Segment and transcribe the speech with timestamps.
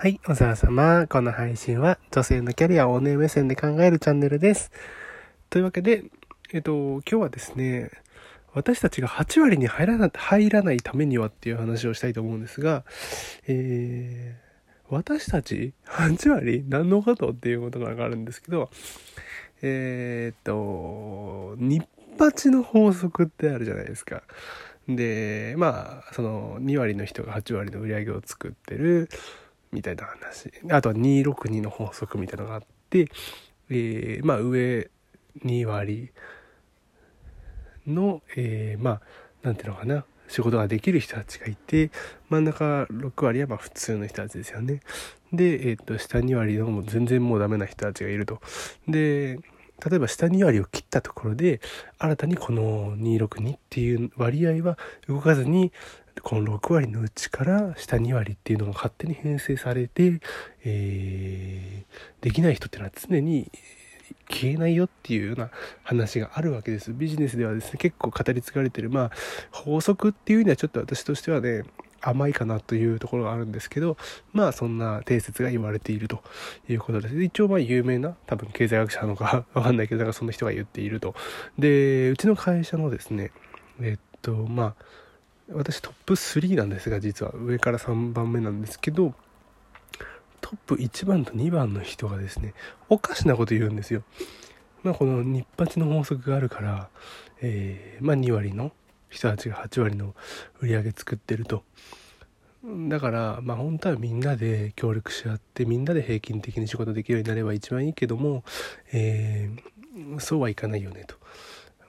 [0.00, 1.08] はい、お世話様。
[1.08, 4.70] この配信は女性のキャリアをおね目線で考えるチャンネルです。
[5.50, 6.04] というわけで、
[6.52, 7.90] えっと、今日はですね、
[8.54, 12.84] 私たちが8割に入らな入らないためにはっていう話をしたいと思うんですが、
[13.48, 18.70] えー、私たち8割何のことっていうことがあるんですけど、
[19.62, 21.84] えー、っと、日
[22.20, 24.22] 八の法則ってあるじゃないですか。
[24.88, 29.08] で、まあ、その2割の人が8割の売り上げを作ってる
[29.72, 30.52] みたいな話。
[30.70, 33.08] あとは262の法則みたいなのがあって、
[33.70, 34.90] えー、まあ上
[35.44, 36.10] 2割
[37.86, 39.00] の、えー、まあ、
[39.42, 40.04] 何ていうのかな。
[40.28, 41.90] 仕事ができる人たちがいて、
[42.28, 44.80] 真ん中6割はまあ普通の人たちですよね。
[45.32, 48.40] で、えっ、と、下2割のも全然もうダメな人たちがいると。
[48.86, 49.38] で、
[49.84, 51.60] 例えば下2割を切ったところで、
[51.98, 55.72] 新たにこの262っていう割合は動かずに、
[56.22, 60.20] この6割のうちから下2割っていうのが勝手に編成されて、
[60.64, 63.50] えー、できない人っていうのは常に
[64.30, 65.50] 消えないよっていうような
[65.82, 66.92] 話があるわけです。
[66.92, 69.10] ビジネスではですね、結構語り継がれてる、まあ、
[69.52, 71.62] 法則っていうにはちょっと私としてはね、
[72.00, 73.96] 甘いかなというところがあるんですけど、
[74.32, 76.22] まあそんな定説が言われていると
[76.68, 77.22] いうことです。
[77.22, 81.14] 一応まあ有名な、多分経済学者なのかわかんないけど、なんかそんな人が言っていると。
[81.58, 83.32] で、うちの会社のですね、
[83.80, 84.74] えっと、まあ、
[85.52, 89.14] 私トップ3なんですが、実は上から3番目なんですけど、
[90.40, 92.54] トップ1番と2番の人がですね、
[92.88, 94.02] おかしなこと言うんですよ。
[94.82, 96.88] まあこの日八の法則があるから、
[97.40, 98.72] えー、まあ2割の
[99.08, 100.14] 人たちが8割の
[100.60, 101.64] 売り上げ作ってると。
[102.88, 108.42] だから、まあ本当はみんなで協力し合って、みんなで平均的に仕事できるようになれば一番いいけども、
[108.92, 111.16] えー、そうはいかないよねと。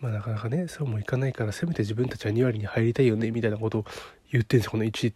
[0.00, 3.84] まあなかなかね、そうもいかないから、せめて自分たちは2割に入りたいよね、みたいなことを
[4.30, 4.72] 言ってんですよ。
[4.72, 5.14] この1、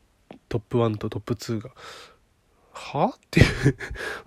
[0.49, 1.71] トップ1とトップ2が。
[2.73, 3.07] はあ？
[3.09, 3.47] っていう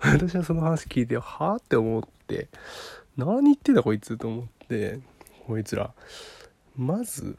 [0.00, 1.56] 私はその話聞いて、はあ？
[1.56, 2.48] って思って、
[3.16, 5.00] 何言ってんだこいつと思って、
[5.46, 5.92] こいつら。
[6.76, 7.36] まず、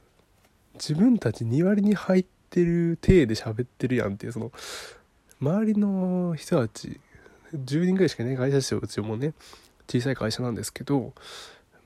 [0.75, 4.51] 自分たち2割に入ってる体で喋ってるやんっていうその
[5.41, 6.99] 周りの人たち
[7.53, 9.33] 10人ぐらいしかね会社ですようちもね
[9.87, 11.13] 小さい会社なんですけど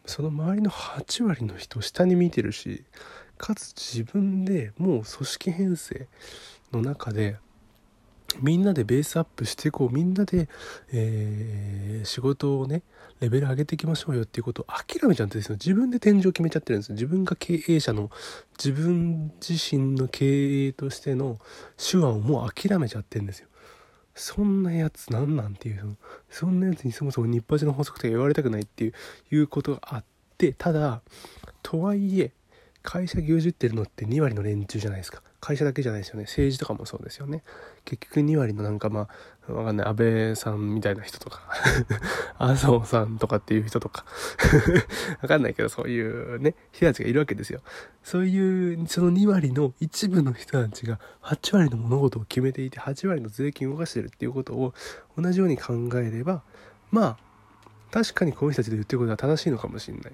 [0.06, 2.84] その周りの8割の人下に見てるし
[3.38, 6.08] かつ自分でもう組織編成
[6.72, 7.38] の中で
[8.42, 10.48] みんなでベースアップしていこうみんなで、
[10.92, 12.84] えー、仕事をね
[13.20, 15.56] レベル上げていきましょうよっていうことを諦めちゃってですよ。
[15.56, 16.94] 自分で天井決めちゃってるんですよ。
[16.94, 18.10] 自分が経営者の
[18.58, 21.38] 自分自身の経営としての
[21.78, 23.50] 手腕をもう諦めちゃってるんですよ。
[24.16, 25.98] そんなやつなんなんていう
[26.30, 28.94] そんなやつにそもそも日八の法則とか言われたくないっていう
[29.32, 30.04] いうことがあっ
[30.38, 31.02] てただ
[31.64, 32.32] とはいえ
[32.82, 35.22] 会社牛耳ってるのって2割の連中じゃないですか。
[35.42, 36.24] 会社だけじゃないですよね。
[36.24, 37.44] 政治とかもそうですよね。
[37.86, 39.08] 結局2割のなんかま
[39.48, 39.88] あわかんない。
[39.88, 41.42] 安倍さんみたいな人とか。
[42.38, 44.06] 麻生さんとかっていう人とか。
[45.22, 47.62] わかんないけどそういうね人たちがいるわけですよ。
[48.04, 54.74] そういうその2割の一部の人たちが8割の物事を決めていて8割の税金を動かしてるっていうことを
[55.18, 56.44] 同じように考えれば
[56.92, 57.30] まあ
[57.92, 60.14] 確かにこの人たちで言ってることは正しいのかもしれない。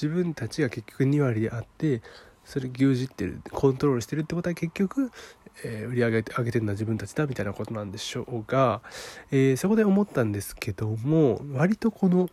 [0.00, 2.02] 自分たちが結局2割であって
[2.44, 5.10] それ牛耳ってるコントロールしてるってことは結局、
[5.64, 8.82] えー、売り上げ上げてるのは自分たちだみたいなことなんでしょうが、
[9.32, 12.30] えー、そこで思ったんですけども割とこの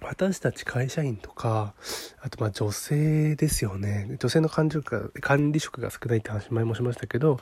[0.00, 1.74] 私たち会社員とか
[2.22, 4.16] あとまあ女性ですよね。
[4.20, 7.40] 女性の管理職が管理職が少ないって話前もしましたけど、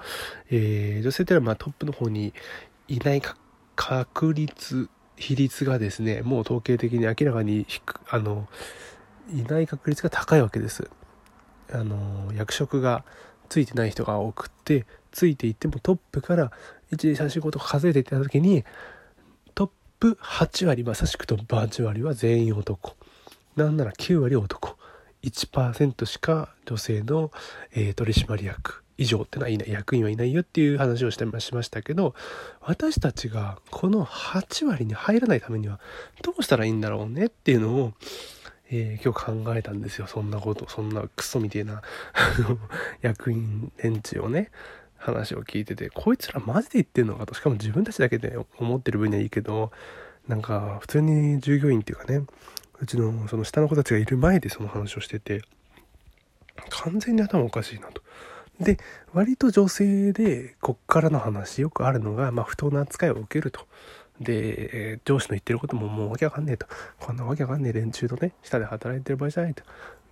[0.50, 2.32] えー、女性っていうのはまあトップの方に
[2.88, 3.22] いない
[3.76, 7.66] 確率比率がですねもう統計的に明らかに
[8.10, 8.46] あの
[9.32, 10.88] いない確率が高いわけです。
[11.72, 13.04] あの役職が
[13.48, 16.52] ついてない人が多くってついていってもトップから
[16.92, 18.64] 12345と数えていった時に
[19.54, 22.94] トップ8割まさしくトップ8割は全員男。
[23.56, 24.76] なんなら9割男。
[25.22, 27.32] 1%しか女性の、
[27.72, 28.84] えー、取締役。
[28.98, 32.14] 以上ってのはいない役員はいないよっていう話をしてしましたけど
[32.60, 35.80] 私たちがこの8割に入らないためには
[36.22, 37.92] どうしたらいいんだろうねっていうのを
[38.68, 40.06] えー、今日考えたんですよ。
[40.06, 41.82] そんなこと、そんなクソみたいな、
[43.00, 44.50] 役員連中をね、
[44.96, 49.70] 話を聞いてて、こいつらマジで言ってんのかと、しかも自分たちだけで思ってる分にはいいけど、
[50.26, 52.24] なんか、普通に従業員っていうかね、
[52.80, 55.42] うちのその下の子たちがいる前でその話をしてて、
[56.70, 58.02] 完全に頭おかしいなと。
[58.60, 58.78] で、
[59.12, 63.66] 割と女性で、こっからの話よくあるのが、まあ、不当な扱いを受けると。
[64.20, 66.66] で、上司の言ってることももうわけわかんねえと。
[66.98, 69.62] こんなわけわかんねえ連中のね、下で働いてる場合じゃないと。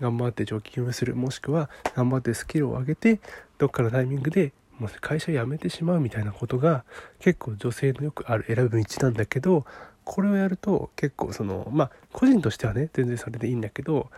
[0.00, 1.14] 頑張って貯金をする。
[1.16, 3.20] もしくは、頑張ってスキルを上げて、
[3.58, 6.84] どっかのタイミングでもし会社辞めてしまうみたいなことが
[7.20, 9.64] 結構女性のよくある選ぶ道なんだけど
[10.04, 14.10] これをやると結構そのまあ個人としてはね全然それでいいんだけど、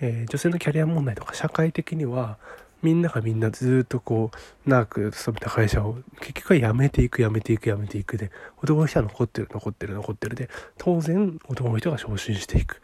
[0.00, 2.38] えー、女性のキャリア問題とか社会的には
[2.84, 4.30] みんながみんなずっとこ
[4.66, 8.30] う長く勤めた会社を結局は辞めていく辞めていく辞めていくで
[8.62, 12.82] 男の人は残ってる残ってる残ってるで当然男の人が昇進していく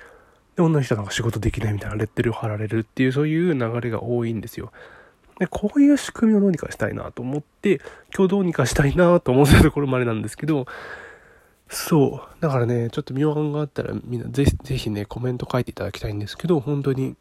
[0.56, 4.72] で女の人なんか仕事できないみたいなレッテルを貼られるっていうそういう流れが多いんですよ。
[5.38, 7.80] でこういう仕組みをどうにかしたいなと思って
[8.14, 10.66] 今日どうにかしたいなと思ってたところまでなんですけど
[11.70, 12.42] そう。
[12.42, 17.14] だからね、ちょっと妙案があったらみんなぜひ、ぜひね、コメント書いていただきたいんですけど、本当に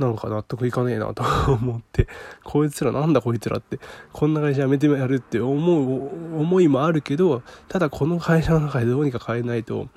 [0.00, 2.08] なんか納得いかねえなと 思って、
[2.42, 3.78] こいつらなんだこいつらって、
[4.12, 9.88] こんな会社辞めてやるって思う思いもあるけど、ただこの会社の中でどうにか変えないと、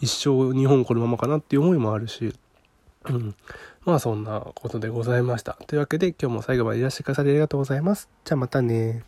[0.00, 2.34] 一生日本このままかなっていう思いもあるし、
[3.08, 3.34] うん。
[3.84, 5.58] まあそんなことでございました。
[5.66, 8.08] というわけで今日も最後までいらしてくださりありがとうございます。
[8.24, 9.04] じゃあまたね